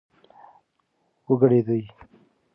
و 1.27 1.31
کړېدی. 1.41 1.81